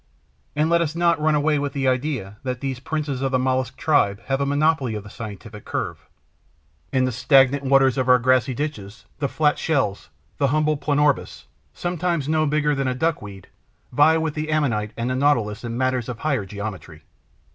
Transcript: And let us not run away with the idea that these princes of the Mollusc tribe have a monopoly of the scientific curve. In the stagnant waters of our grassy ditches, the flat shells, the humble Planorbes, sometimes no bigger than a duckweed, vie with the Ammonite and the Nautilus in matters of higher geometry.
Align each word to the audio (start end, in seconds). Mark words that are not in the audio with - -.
And 0.55 0.67
let 0.67 0.81
us 0.81 0.95
not 0.95 1.21
run 1.21 1.35
away 1.35 1.59
with 1.59 1.73
the 1.73 1.87
idea 1.87 2.37
that 2.41 2.59
these 2.59 2.79
princes 2.79 3.21
of 3.21 3.31
the 3.31 3.37
Mollusc 3.37 3.77
tribe 3.77 4.19
have 4.25 4.41
a 4.41 4.47
monopoly 4.47 4.95
of 4.95 5.03
the 5.03 5.11
scientific 5.11 5.63
curve. 5.63 6.07
In 6.91 7.03
the 7.05 7.11
stagnant 7.11 7.65
waters 7.65 7.99
of 7.99 8.09
our 8.09 8.17
grassy 8.17 8.55
ditches, 8.55 9.05
the 9.19 9.27
flat 9.29 9.59
shells, 9.59 10.09
the 10.39 10.47
humble 10.47 10.75
Planorbes, 10.75 11.43
sometimes 11.75 12.27
no 12.27 12.47
bigger 12.47 12.73
than 12.73 12.87
a 12.87 12.95
duckweed, 12.95 13.49
vie 13.91 14.17
with 14.17 14.33
the 14.33 14.49
Ammonite 14.49 14.89
and 14.97 15.11
the 15.11 15.15
Nautilus 15.15 15.63
in 15.63 15.77
matters 15.77 16.09
of 16.09 16.17
higher 16.17 16.47
geometry. 16.47 17.03